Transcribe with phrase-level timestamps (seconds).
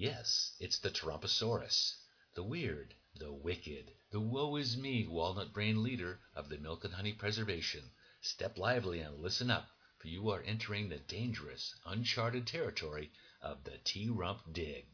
[0.00, 1.96] Yes, it's the Tarumposaurus,
[2.36, 6.94] the weird, the wicked, the woe is me walnut brain leader of the Milk and
[6.94, 7.82] Honey Preservation.
[8.20, 9.68] Step lively and listen up,
[9.98, 13.10] for you are entering the dangerous, uncharted territory
[13.42, 14.86] of the T Rump Dig.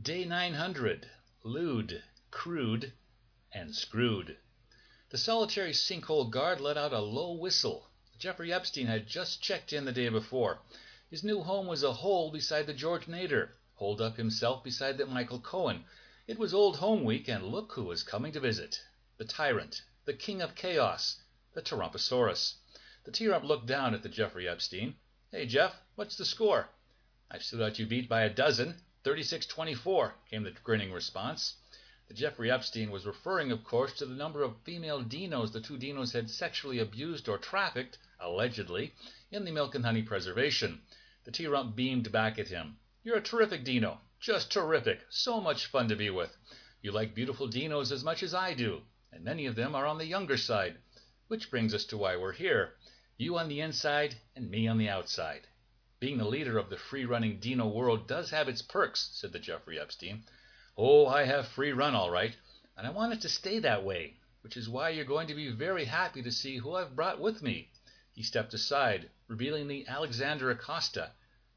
[0.00, 1.10] Day 900
[1.42, 2.92] Lewd, Crude,
[3.50, 4.38] and Screwed.
[5.10, 7.90] The solitary sinkhole guard let out a low whistle.
[8.18, 10.60] Jeffrey Epstein had just checked in the day before.
[11.10, 15.04] His new home was a hole beside the George Nader, holed up himself beside the
[15.04, 15.84] Michael Cohen.
[16.26, 18.82] It was Old Home Week, and look who was coming to visit
[19.18, 22.54] the tyrant, the king of chaos, the Tarumposaurus.
[23.04, 24.96] The T-Rump looked down at the Jeffrey Epstein.
[25.30, 26.70] Hey, Jeff, what's the score?
[27.30, 28.80] I've still got you beat by a dozen.
[29.04, 31.56] 36-24, came the grinning response.
[32.14, 36.12] Jeffrey Epstein was referring, of course, to the number of female dinos the two dinos
[36.12, 38.94] had sexually abused or trafficked, allegedly,
[39.30, 40.80] in the milk and honey preservation.
[41.24, 42.78] The T-Rump beamed back at him.
[43.02, 44.00] You're a terrific dino.
[44.20, 45.00] Just terrific.
[45.10, 46.36] So much fun to be with.
[46.80, 49.98] You like beautiful dinos as much as I do, and many of them are on
[49.98, 50.78] the younger side.
[51.26, 52.74] Which brings us to why we're here.
[53.18, 55.48] You on the inside and me on the outside.
[55.98, 59.80] Being the leader of the free-running dino world does have its perks, said the Jeffrey
[59.80, 60.22] Epstein.
[60.78, 62.36] Oh, I have free run all right,
[62.76, 65.50] and I want it to stay that way, which is why you're going to be
[65.50, 67.70] very happy to see who I've brought with me.
[68.12, 71.12] He stepped aside, revealing the Alexander Acosta.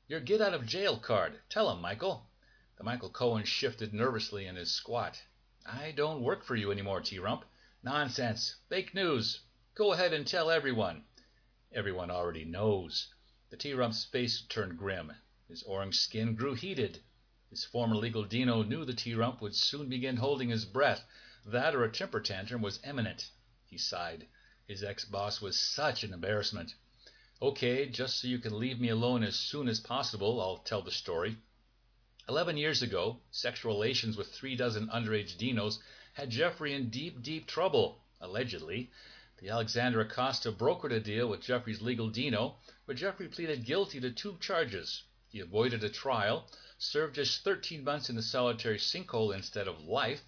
[0.07, 1.37] Your get out of jail card.
[1.49, 2.29] Tell him, Michael.
[2.77, 5.21] The Michael Cohen shifted nervously in his squat.
[5.65, 7.43] I don't work for you anymore, T-Rump.
[7.83, 8.55] Nonsense.
[8.69, 9.41] Fake news.
[9.75, 11.03] Go ahead and tell everyone.
[11.73, 13.13] Everyone already knows.
[13.49, 15.11] The T-Rump's face turned grim.
[15.49, 17.01] His orange skin grew heated.
[17.49, 21.03] His former legal dino knew the T-Rump would soon begin holding his breath.
[21.45, 23.31] That or a temper tantrum was imminent.
[23.65, 24.27] He sighed.
[24.67, 26.75] His ex-boss was such an embarrassment.
[27.41, 30.91] Okay, just so you can leave me alone as soon as possible, I'll tell the
[30.91, 31.37] story.
[32.27, 35.79] Eleven years ago, sexual relations with three dozen underage dinos
[36.13, 38.91] had Jeffrey in deep, deep trouble, allegedly.
[39.39, 44.11] The Alexander Acosta brokered a deal with Jeffrey's legal dino, but Jeffrey pleaded guilty to
[44.11, 45.01] two charges.
[45.29, 46.47] He avoided a trial,
[46.81, 50.23] served just 13 months in the solitary sinkhole instead of life.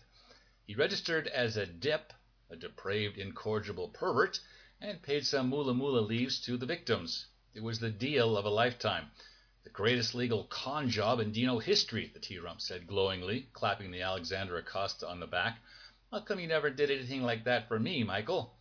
[0.68, 2.12] He registered as a DIP,
[2.50, 4.38] a depraved, incorrigible pervert,
[4.82, 7.28] and paid some moolah moolah leaves to the victims.
[7.54, 9.12] It was the deal of a lifetime.
[9.64, 14.58] The greatest legal con job in Dino history, the T-Rump said glowingly, clapping the Alexander
[14.58, 15.60] Acosta on the back.
[16.12, 18.58] How come you never did anything like that for me, Michael?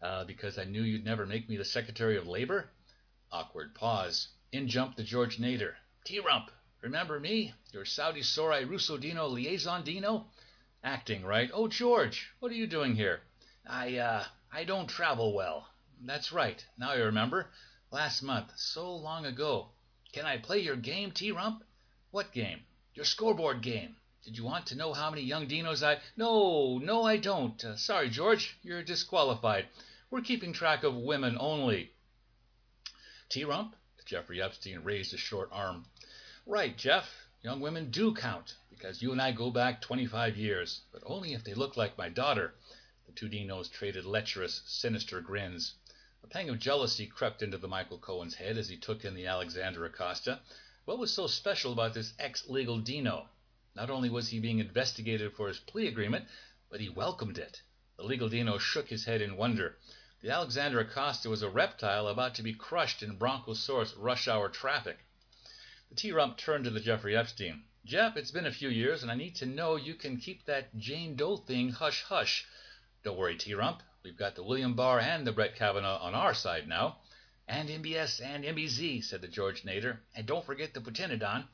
[0.00, 2.70] Uh, because I knew you'd never make me the Secretary of Labor?
[3.32, 4.28] Awkward pause.
[4.52, 5.74] In jumped the George Nader.
[6.04, 6.50] T-Rump,
[6.82, 7.54] remember me?
[7.72, 10.26] Your Saudi Sorai Russo Dino liaison Dino?
[10.84, 11.50] Acting, right?
[11.54, 13.20] Oh, George, what are you doing here?
[13.66, 15.68] I, uh, I don't travel well.
[16.04, 16.62] That's right.
[16.76, 17.48] Now I remember.
[17.90, 18.50] Last month.
[18.56, 19.68] So long ago.
[20.12, 21.62] Can I play your game, T-Rump?
[22.10, 22.60] What game?
[22.94, 23.96] Your scoreboard game.
[24.24, 26.00] Did you want to know how many young dinos I...
[26.16, 27.64] No, no, I don't.
[27.64, 28.58] Uh, sorry, George.
[28.62, 29.66] You're disqualified.
[30.10, 31.92] We're keeping track of women only.
[33.28, 33.74] T-Rump?
[34.04, 35.86] Jeffrey Epstein raised a short arm.
[36.46, 37.28] Right, Jeff.
[37.40, 41.44] Young women do count, because you and I go back 25 years, but only if
[41.44, 42.54] they look like my daughter.
[43.06, 45.74] The two dinos traded lecherous, sinister grins.
[46.24, 49.26] A pang of jealousy crept into the Michael Cohen's head as he took in the
[49.26, 50.40] Alexander Acosta.
[50.84, 53.28] What was so special about this ex-legal dino?
[53.76, 56.26] Not only was he being investigated for his plea agreement,
[56.68, 57.62] but he welcomed it.
[57.96, 59.78] The legal dino shook his head in wonder.
[60.22, 64.98] The Alexander Acosta was a reptile about to be crushed in Brontosaurus rush hour traffic.
[65.92, 67.64] The T-Rump turned to the Jeffrey Epstein.
[67.84, 70.74] Jeff, it's been a few years, and I need to know you can keep that
[70.78, 72.46] Jane Doe thing hush hush.
[73.04, 73.82] Don't worry, T-Rump.
[74.02, 76.96] We've got the William Barr and the Brett Kavanaugh on our side now.
[77.46, 79.98] And MBS and MBZ, said the George Nader.
[80.16, 81.46] And don't forget the Pteranodon.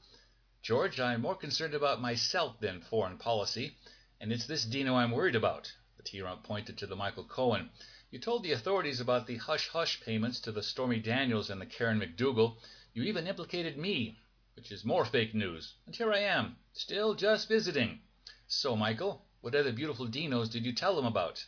[0.62, 3.76] George, I'm more concerned about myself than foreign policy,
[4.20, 5.72] and it's this Dino I'm worried about.
[5.96, 7.70] The T-Rump pointed to the Michael Cohen.
[8.12, 12.00] You told the authorities about the hush-hush payments to the Stormy Daniels and the Karen
[12.00, 12.56] McDougal.
[12.94, 14.16] You even implicated me,
[14.58, 15.74] which is more fake news.
[15.86, 18.00] And here I am, still just visiting.
[18.48, 21.44] So, Michael, what other beautiful dinos did you tell them about?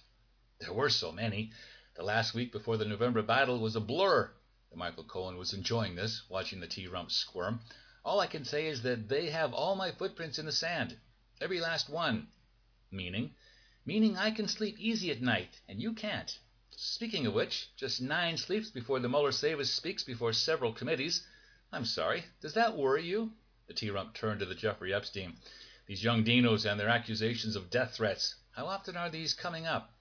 [0.60, 1.50] There were so many.
[1.96, 4.30] The last week before the November battle was a blur.
[4.76, 7.62] Michael Cohen was enjoying this, watching the T-Rump squirm.
[8.04, 10.96] All I can say is that they have all my footprints in the sand.
[11.40, 12.28] Every last one.
[12.92, 13.34] Meaning?
[13.84, 16.38] Meaning I can sleep easy at night, and you can't.
[16.76, 21.26] Speaking of which, just nine sleeps before the Muller Savas speaks before several committees.
[21.72, 22.24] I'm sorry.
[22.40, 23.32] Does that worry you?
[23.68, 25.36] The T-Rump turned to the Jeffrey Epstein.
[25.86, 28.34] These young dinos and their accusations of death threats.
[28.50, 29.94] How often are these coming up?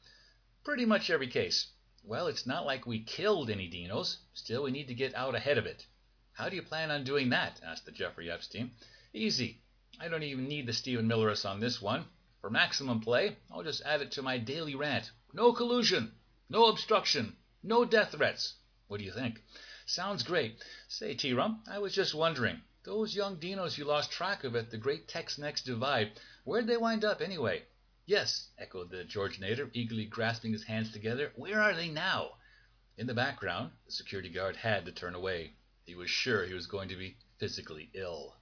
[0.63, 1.68] Pretty much every case.
[2.04, 4.18] Well, it's not like we killed any dinos.
[4.33, 5.86] Still, we need to get out ahead of it.
[6.33, 7.62] How do you plan on doing that?
[7.63, 8.72] asked the Jeffrey Epstein.
[9.13, 9.62] Easy.
[10.00, 12.06] I don't even need the Stephen Millerus on this one.
[12.42, 15.12] For maximum play, I'll just add it to my daily rant.
[15.33, 16.13] No collusion,
[16.50, 18.56] no obstruction, no death threats.
[18.88, 19.44] What do you think?
[19.89, 20.63] Sounds great.
[20.88, 24.77] Say, T-Rump, I was just wondering, those young dinos you lost track of at the
[24.77, 26.12] Great Tex-Mex Divide,
[26.44, 27.63] where'd they wind up anyway?
[28.06, 31.31] Yes, echoed the George Nader, eagerly grasping his hands together.
[31.36, 32.33] Where are they now?
[33.00, 35.56] In the background, the security guard had to turn away.
[35.86, 38.36] He was sure he was going to be physically ill.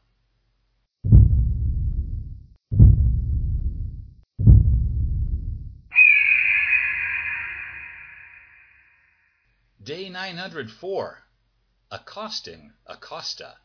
[9.82, 11.24] Day 904
[11.90, 13.60] Accosting Acosta.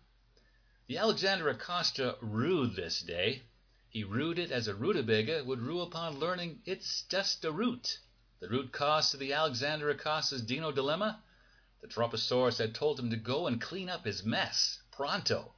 [0.87, 3.43] The Alexander Acosta rued this day.
[3.89, 7.99] He rued it as a rutabaga would rue upon learning it's just a root.
[8.39, 11.21] The root cause of the Alexander Acosta's Dino dilemma?
[11.81, 15.55] The Trophosaurus had told him to go and clean up his mess, pronto.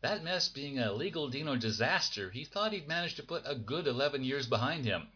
[0.00, 3.86] That mess being a legal Dino disaster, he thought he'd managed to put a good
[3.86, 5.08] 11 years behind him.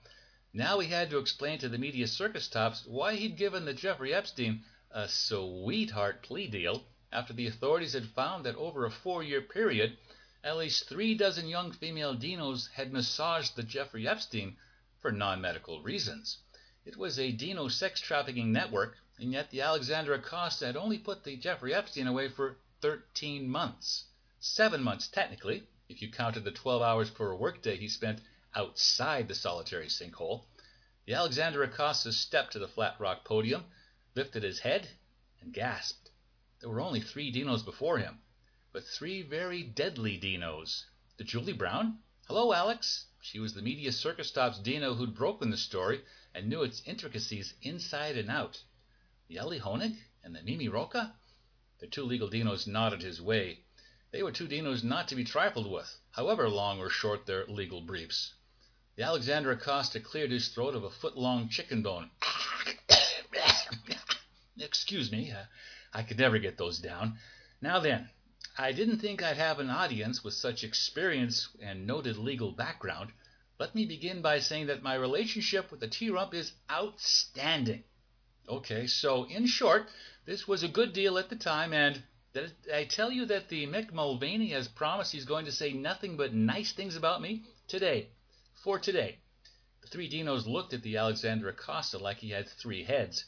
[0.53, 4.13] Now he had to explain to the media circus tops why he'd given the Jeffrey
[4.13, 9.41] Epstein a sweetheart plea deal after the authorities had found that over a four year
[9.41, 9.97] period,
[10.45, 14.57] at least three dozen young female dinos had massaged the Jeffrey Epstein
[15.01, 16.39] for non medical reasons.
[16.85, 21.25] It was a dino sex trafficking network, and yet the Alexander Acosta had only put
[21.25, 24.05] the Jeffrey Epstein away for 13 months.
[24.39, 28.21] Seven months, technically, if you counted the 12 hours per workday he spent
[28.55, 30.45] outside the solitary sinkhole.
[31.07, 33.65] The Alexander Acosta stepped to the flat rock podium
[34.15, 34.89] lifted his head,
[35.41, 36.10] and gasped.
[36.61, 38.21] There were only three dinos before him,
[38.71, 40.85] but three very deadly dinos.
[41.17, 42.03] The Julie Brown?
[42.27, 43.07] Hello, Alex.
[43.23, 46.05] She was the media circus top's dino who'd broken the story
[46.35, 48.63] and knew its intricacies inside and out.
[49.29, 51.15] The Ellie Honig and the Mimi Rocah?
[51.79, 53.65] The two legal dinos nodded his way.
[54.11, 57.81] They were two dinos not to be trifled with, however long or short their legal
[57.81, 58.35] briefs.
[58.97, 62.11] The Alexander Acosta cleared his throat of a foot long chicken bone.
[64.59, 65.45] Excuse me, uh,
[65.93, 67.19] I could never get those down.
[67.61, 68.09] Now then,
[68.57, 73.13] I didn't think I'd have an audience with such experience and noted legal background.
[73.59, 77.85] Let me begin by saying that my relationship with the T-Rump is outstanding.
[78.49, 79.89] Okay, so in short,
[80.25, 82.03] this was a good deal at the time, and
[82.73, 86.33] I tell you that the Mick Mulvaney has promised he's going to say nothing but
[86.33, 88.09] nice things about me today,
[88.65, 89.19] for today.
[89.83, 93.25] The three dinos looked at the Alexander Acosta like he had three heads.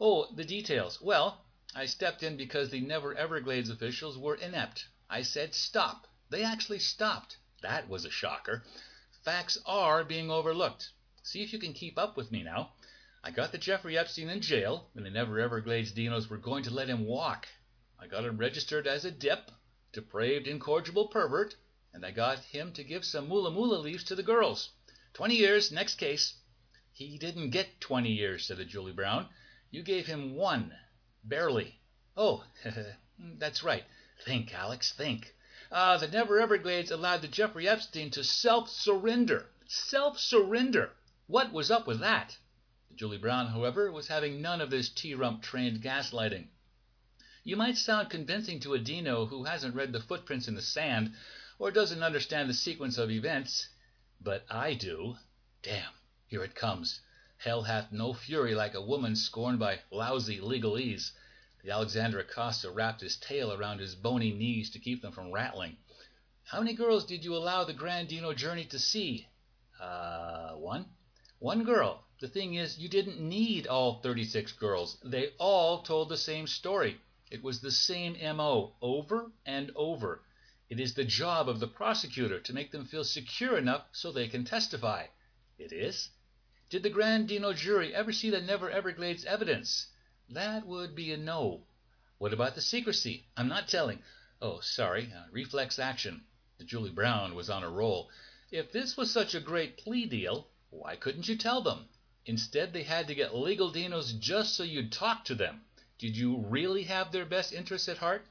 [0.00, 1.00] Oh, the details.
[1.00, 1.44] Well,
[1.78, 4.88] I stepped in because the Never Everglades officials were inept.
[5.10, 6.06] I said stop.
[6.30, 7.36] They actually stopped.
[7.60, 8.64] That was a shocker.
[9.22, 10.88] Facts are being overlooked.
[11.22, 12.72] See if you can keep up with me now.
[13.22, 16.70] I got the Jeffrey Epstein in jail, and the Never Everglades dinos were going to
[16.70, 17.46] let him walk.
[17.98, 19.50] I got him registered as a dip,
[19.92, 21.56] depraved, incorrigible pervert,
[21.92, 24.70] and I got him to give some moolah moolah leaves to the girls.
[25.12, 26.36] Twenty years, next case.
[26.94, 29.28] He didn't get twenty years, said the Julie Brown.
[29.70, 30.74] You gave him one.
[31.28, 31.80] Barely.
[32.16, 32.44] Oh,
[33.38, 33.84] that's right.
[34.24, 35.34] Think, Alex, think.
[35.72, 39.46] Uh, the Never Everglades allowed the Jeffrey Epstein to self surrender.
[39.66, 40.92] Self surrender.
[41.26, 42.36] What was up with that?
[42.94, 46.46] Julie Brown, however, was having none of this T rump trained gaslighting.
[47.42, 51.12] You might sound convincing to a Dino who hasn't read the footprints in the sand
[51.58, 53.68] or doesn't understand the sequence of events,
[54.20, 55.16] but I do.
[55.62, 55.92] Damn,
[56.26, 57.00] here it comes.
[57.38, 61.12] Hell hath no fury like a woman scorned by lousy legalese.
[61.66, 65.76] The Alexander Acosta wrapped his tail around his bony knees to keep them from rattling.
[66.44, 69.26] How many girls did you allow the Grand Dino journey to see?
[69.80, 70.86] Uh, one.
[71.40, 72.04] One girl.
[72.20, 74.96] The thing is, you didn't need all 36 girls.
[75.04, 77.00] They all told the same story.
[77.32, 80.22] It was the same MO, over and over.
[80.68, 84.28] It is the job of the prosecutor to make them feel secure enough so they
[84.28, 85.06] can testify.
[85.58, 86.10] It is?
[86.70, 89.88] Did the Grandino jury ever see the Never Everglades evidence?
[90.30, 91.62] That would be a no.
[92.18, 93.26] What about the secrecy?
[93.36, 94.02] I'm not telling.
[94.42, 96.24] Oh, sorry, uh, reflex action.
[96.58, 98.10] The Julie Brown was on a roll.
[98.50, 101.88] If this was such a great plea deal, why couldn't you tell them?
[102.24, 105.64] Instead, they had to get legal dinos just so you'd talk to them.
[105.98, 108.26] Did you really have their best interests at heart?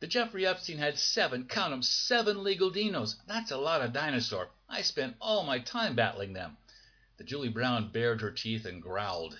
[0.00, 3.16] The Jeffrey Epstein had seven, count 'em, seven legal dinos.
[3.26, 4.50] That's a lot of dinosaur.
[4.68, 6.58] I spent all my time battling them.
[7.16, 9.38] The Julie Brown bared her teeth and growled.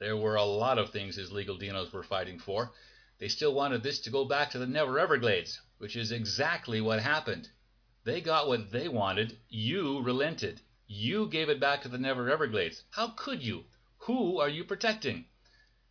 [0.00, 2.72] There were a lot of things his legal dinos were fighting for.
[3.18, 7.02] They still wanted this to go back to the Never Everglades, which is exactly what
[7.02, 7.50] happened.
[8.04, 9.36] They got what they wanted.
[9.50, 10.62] You relented.
[10.86, 12.82] You gave it back to the Never Everglades.
[12.88, 13.66] How could you?
[13.98, 15.26] Who are you protecting?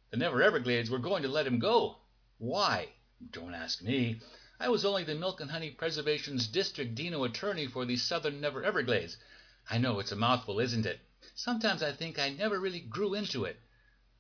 [0.10, 2.00] The Never Everglades were going to let him go.
[2.40, 2.90] Why?
[3.30, 4.20] Don't ask me.
[4.60, 8.64] I was only the Milk and Honey Preservation's district dino attorney for the southern Never
[8.64, 9.18] Everglades.
[9.70, 11.00] I know it's a mouthful, isn't it?
[11.36, 13.60] Sometimes I think I never really grew into it.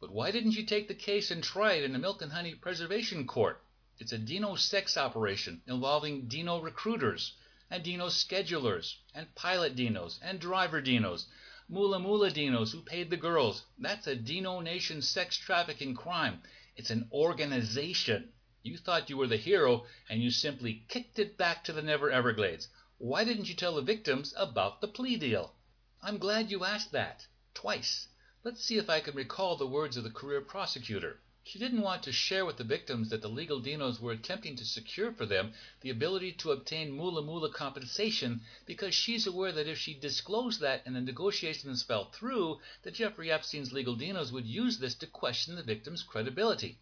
[0.01, 2.55] But why didn't you take the case and try it in the Milk and Honey
[2.55, 3.61] Preservation Court?
[3.97, 7.33] It's a dino sex operation involving dino recruiters
[7.69, 11.25] and dino schedulers and pilot dinos and driver dinos,
[11.67, 13.65] mula mula dinos who paid the girls.
[13.77, 16.41] That's a Dino Nation sex trafficking crime.
[16.77, 18.31] It's an organization.
[18.63, 22.09] You thought you were the hero and you simply kicked it back to the Never
[22.09, 22.69] Everglades.
[22.99, 25.53] Why didn't you tell the victims about the plea deal?
[26.01, 27.27] I'm glad you asked that.
[27.53, 28.07] Twice.
[28.41, 31.19] Let's see if I can recall the words of the career prosecutor.
[31.43, 34.63] She didn't want to share with the victims that the legal dinos were attempting to
[34.63, 39.77] secure for them the ability to obtain mula mula compensation because she's aware that if
[39.77, 44.79] she disclosed that and the negotiations fell through, that Jeffrey Epstein's legal dinos would use
[44.79, 46.79] this to question the victims' credibility.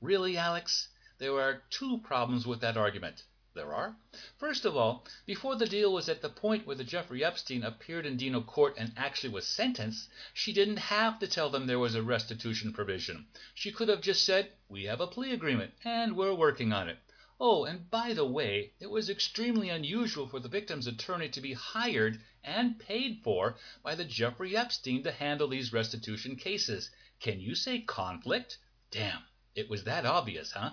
[0.00, 0.88] Really, Alex?
[1.18, 3.22] There are two problems with that argument.
[3.56, 3.96] There are.
[4.36, 8.04] First of all, before the deal was at the point where the Jeffrey Epstein appeared
[8.04, 11.94] in Dino court and actually was sentenced, she didn't have to tell them there was
[11.94, 13.28] a restitution provision.
[13.54, 16.98] She could have just said, We have a plea agreement, and we're working on it.
[17.40, 21.54] Oh, and by the way, it was extremely unusual for the victim's attorney to be
[21.54, 26.90] hired and paid for by the Jeffrey Epstein to handle these restitution cases.
[27.20, 28.58] Can you say conflict?
[28.90, 29.22] Damn,
[29.54, 30.72] it was that obvious, huh?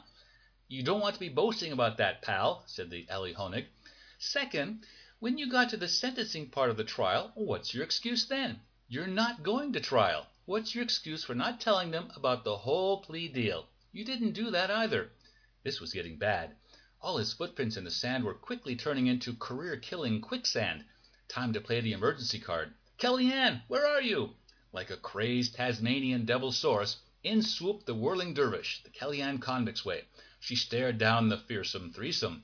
[0.73, 3.67] You don't want to be boasting about that, pal, said the Ellie Honig.
[4.17, 4.87] Second,
[5.19, 8.59] when you got to the sentencing part of the trial, what's your excuse then?
[8.87, 10.25] You're not going to trial.
[10.45, 13.69] What's your excuse for not telling them about the whole plea deal?
[13.91, 15.11] You didn't do that either.
[15.61, 16.55] This was getting bad.
[16.99, 20.85] All his footprints in the sand were quickly turning into career killing quicksand.
[21.27, 22.73] Time to play the emergency card.
[22.97, 24.33] Kellyanne, where are you?
[24.71, 30.05] Like a crazed Tasmanian devil source, in swooped the whirling dervish, the Kellyanne convict's way.
[30.45, 32.43] She stared down the fearsome threesome.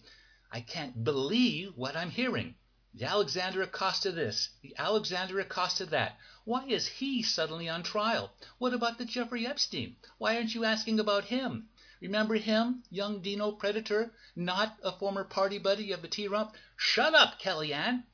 [0.49, 2.55] I can't believe what I'm hearing.
[2.93, 6.17] The Alexander Acosta this, the Alexander Acosta that.
[6.45, 8.33] Why is he suddenly on trial?
[8.57, 9.97] What about the Jeffrey Epstein?
[10.17, 11.67] Why aren't you asking about him?
[11.99, 16.55] Remember him, young Dino Predator, not a former party buddy of the T-Rump?
[16.77, 18.05] Shut up, Kellyanne!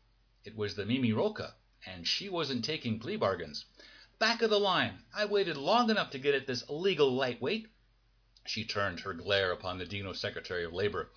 [0.44, 1.54] It was the Mimi Rocah,
[1.86, 3.66] and she wasn't taking plea bargains.
[4.18, 5.04] Back of the line.
[5.14, 7.68] I waited long enough to get at this legal lightweight.
[8.48, 11.10] She turned her glare upon the Dino Secretary of Labor.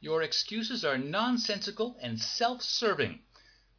[0.00, 3.24] Your excuses are nonsensical and self-serving.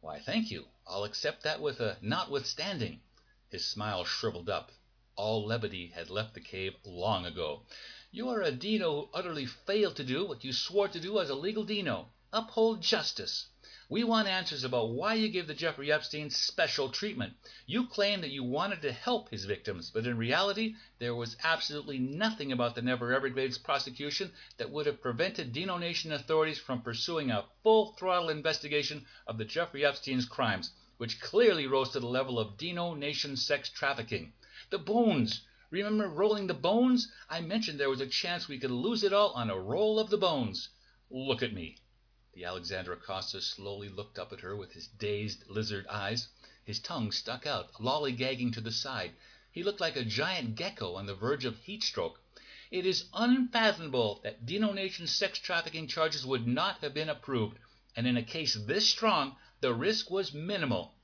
[0.00, 0.68] Why, thank you.
[0.86, 3.00] I'll accept that with a notwithstanding.
[3.48, 4.72] His smile shriveled up.
[5.16, 7.66] All levity had left the cave long ago.
[8.10, 11.30] You are a Dino who utterly failed to do what you swore to do as
[11.30, 13.46] a legal Dino uphold justice.
[13.90, 17.32] We want answers about why you gave the Jeffrey Epstein special treatment.
[17.64, 21.98] You claim that you wanted to help his victims, but in reality, there was absolutely
[21.98, 27.30] nothing about the Never Everglades prosecution that would have prevented Dino Nation authorities from pursuing
[27.30, 32.38] a full throttle investigation of the Jeffrey Epstein's crimes, which clearly rose to the level
[32.38, 34.34] of Dino Nation sex trafficking.
[34.68, 35.40] The bones!
[35.70, 37.10] Remember rolling the bones?
[37.30, 40.10] I mentioned there was a chance we could lose it all on a roll of
[40.10, 40.68] the bones.
[41.08, 41.78] Look at me.
[42.38, 46.28] The Alexander Acosta slowly looked up at her with his dazed lizard eyes.
[46.64, 49.16] His tongue stuck out, lollygagging to the side.
[49.50, 52.20] He looked like a giant gecko on the verge of heat stroke.
[52.70, 57.58] It is unfathomable that Dino Nation's sex trafficking charges would not have been approved,
[57.96, 60.94] and in a case this strong, the risk was minimal.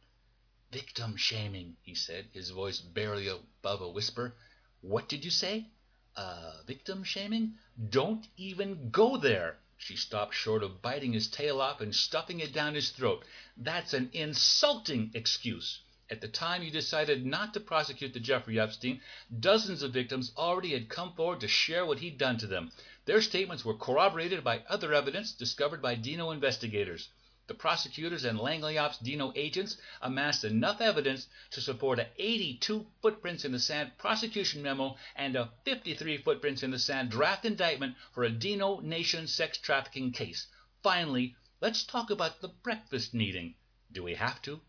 [0.71, 4.37] Victim shaming, he said, his voice barely above a whisper.
[4.83, 5.67] What did you say?
[6.15, 7.59] Uh, victim shaming?
[7.91, 9.59] Don't even go there.
[9.87, 13.23] She stopped short of biting his tail off and stuffing it down his throat.
[13.55, 15.81] That's an insulting excuse.
[16.09, 19.03] At the time you decided not to prosecute the Jeffrey Epstein,
[19.41, 22.73] dozens of victims already had come forward to share what he'd done to them.
[23.05, 27.11] Their statements were corroborated by other evidence discovered by Dino investigators.
[27.47, 33.45] The prosecutors and Langley Ops Dino agents amassed enough evidence to support a 82 footprints
[33.45, 38.25] in the sand prosecution memo and a 53 footprints in the sand draft indictment for
[38.25, 40.47] a Dino Nation sex trafficking case.
[40.83, 43.57] Finally, let's talk about the breakfast meeting.
[43.93, 44.63] Do we have to?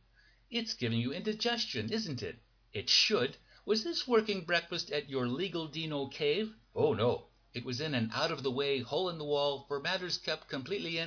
[0.52, 2.40] It's giving you indigestion, isn't it?
[2.74, 3.38] It should.
[3.64, 6.54] Was this working breakfast at your legal Dino cave?
[6.76, 7.28] Oh, no.
[7.54, 10.50] It was in an out of the way, hole in the wall for matters kept
[10.50, 11.00] completely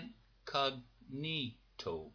[1.10, 2.12] incognito.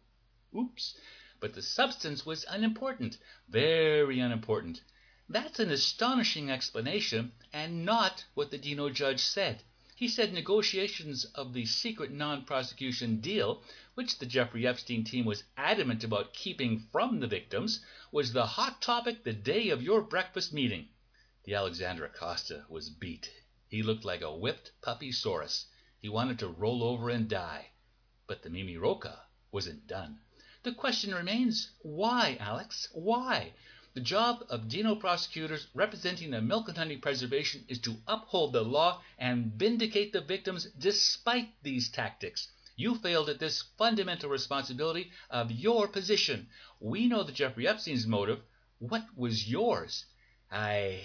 [0.56, 0.96] Oops.
[1.40, 4.82] But the substance was unimportant, very unimportant.
[5.28, 9.64] That's an astonishing explanation, and not what the Dino judge said.
[9.96, 15.42] He said negotiations of the secret non prosecution deal, which the Jeffrey Epstein team was
[15.56, 20.52] adamant about keeping from the victims, was the hot topic the day of your breakfast
[20.52, 20.86] meeting.
[21.42, 23.28] The Alexander Acosta was beat.
[23.66, 25.66] He looked like a whipped puppy saurus.
[26.00, 27.70] He wanted to roll over and die.
[28.26, 29.20] But the Mimi Rocah
[29.52, 30.18] wasn't done.
[30.62, 32.88] The question remains, why, Alex?
[32.92, 33.52] Why?
[33.94, 38.62] The job of Dino prosecutors representing the milk and honey preservation is to uphold the
[38.62, 42.48] law and vindicate the victims despite these tactics.
[42.76, 46.48] You failed at this fundamental responsibility of your position.
[46.80, 48.40] We know the Jeffrey Epstein's motive.
[48.78, 50.06] What was yours?
[50.50, 51.02] I.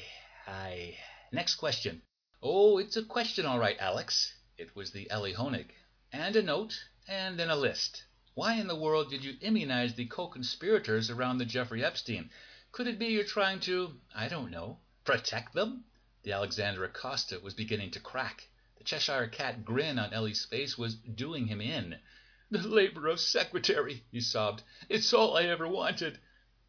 [0.48, 0.96] I.
[1.32, 2.02] Next question.
[2.42, 4.34] Oh, it's a question, all right, Alex.
[4.58, 5.68] It was the Ellie Honig.
[6.12, 6.76] And a note,
[7.12, 8.04] and then a list.
[8.36, 12.30] Why in the world did you immunize the co conspirators around the Jeffrey Epstein?
[12.72, 15.86] Could it be you're trying to, I don't know, protect them?
[16.22, 18.48] The Alexander Acosta was beginning to crack.
[18.78, 21.98] The Cheshire Cat grin on Ellie's face was doing him in.
[22.52, 24.62] "The labor of secretary," he sobbed.
[24.88, 26.20] "It's all I ever wanted."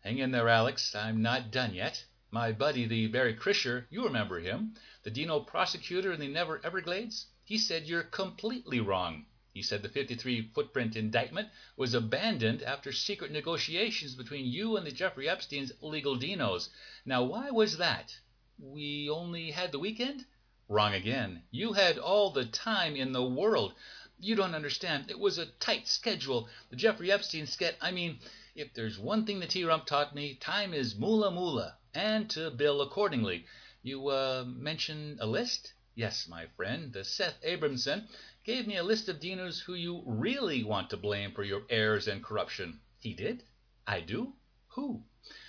[0.01, 0.95] "Hang in there, Alex.
[0.95, 2.03] I'm not done yet.
[2.31, 7.27] My buddy, the Barry Krischer you remember him, the Dino prosecutor in the Never Everglades?
[7.45, 9.27] He said you're completely wrong.
[9.53, 14.93] He said the 53 footprint indictment was abandoned after secret negotiations between you and the
[14.93, 16.69] Jeffrey Epstein's legal dinos.
[17.05, 18.17] Now, why was that?
[18.61, 20.25] We only had the weekend?
[20.69, 21.43] Wrong again.
[21.51, 23.75] You had all the time in the world.
[24.21, 25.11] You don't understand.
[25.11, 26.49] It was a tight schedule.
[26.69, 27.75] The Jeffrey Epstein sketch.
[27.81, 28.21] I mean,
[28.55, 32.53] if there's one thing the T Rump taught me, time is moolah moolah, and to
[32.53, 33.47] bill accordingly.
[33.83, 35.73] You uh, mentioned a list?
[35.97, 38.07] Yes, my friend, the Seth Abramson
[38.45, 42.09] gave me a list of dinos who you really want to blame for your errors
[42.09, 42.81] and corruption.
[42.99, 43.45] He did?
[43.87, 44.35] I do?
[44.69, 45.05] Who?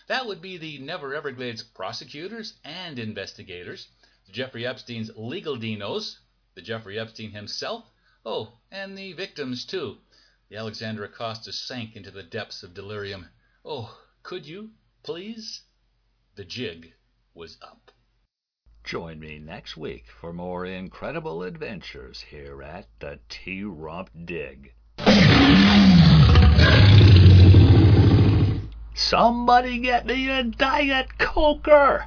[0.08, 3.88] That would be the Never Everglades prosecutors and investigators.
[4.26, 6.18] the Jeffrey Epstein's legal dinos,
[6.56, 7.86] the Jeffrey Epstein himself,
[8.26, 9.98] oh, and the victims, too.
[10.50, 13.30] The Alexander Acosta sank into the depths of delirium.
[13.64, 14.72] Oh, could you,
[15.04, 15.62] please?
[16.36, 16.94] The jig
[17.34, 17.92] was up.
[18.84, 24.74] Join me next week for more incredible adventures here at the T Rump Dig.
[28.94, 32.06] Somebody get me a Diet Coker!